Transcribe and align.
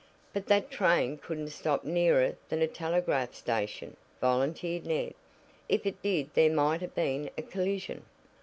"But 0.33 0.47
that 0.47 0.71
train 0.71 1.19
couldn't 1.19 1.49
stop 1.49 1.83
nearer 1.83 2.35
than 2.49 2.63
a 2.63 2.67
telegraph 2.67 3.35
station," 3.35 3.97
volunteered 4.19 4.83
Ned. 4.87 5.13
"If 5.69 5.85
it 5.85 6.01
did 6.01 6.33
there 6.33 6.49
might 6.51 6.81
have 6.81 6.95
been 6.95 7.29
a 7.37 7.43
collision." 7.43 8.03